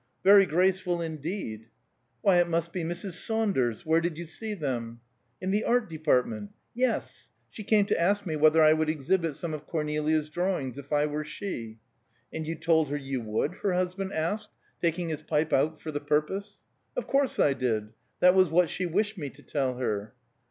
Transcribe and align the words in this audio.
"Very 0.23 0.47
graceful 0.47 0.99
indeed." 0.99 1.67
"Why 2.21 2.37
it 2.37 2.49
must 2.49 2.73
be 2.73 2.83
Mrs. 2.83 3.11
Saunders. 3.11 3.85
Where 3.85 4.01
did 4.01 4.17
you 4.17 4.23
see 4.23 4.55
them?" 4.55 4.99
"In 5.39 5.51
the 5.51 5.63
Art 5.63 5.87
Department." 5.91 6.53
"Yes. 6.73 7.29
She 7.51 7.63
came 7.63 7.85
to 7.85 8.01
ask 8.01 8.25
me 8.25 8.35
whether 8.35 8.63
I 8.63 8.73
would 8.73 8.89
exhibit 8.89 9.35
some 9.35 9.53
of 9.53 9.67
Cornelia's 9.67 10.29
drawings, 10.29 10.79
if 10.79 10.91
I 10.91 11.05
were 11.05 11.23
she." 11.23 11.77
"And 12.33 12.47
you 12.47 12.55
told 12.55 12.89
her 12.89 12.97
you 12.97 13.21
would?" 13.21 13.53
her 13.61 13.73
husband 13.73 14.11
asked, 14.11 14.49
taking 14.81 15.09
his 15.09 15.21
pipe 15.21 15.53
out 15.53 15.79
for 15.79 15.91
the 15.91 15.99
purpose. 16.01 16.61
"Of 16.97 17.05
course 17.05 17.39
I 17.39 17.53
did. 17.53 17.89
That 18.21 18.33
was 18.33 18.49
what 18.49 18.71
she 18.71 18.87
wished 18.87 19.19
me 19.19 19.29
to 19.29 19.43
tell 19.43 19.75
her." 19.77 20.15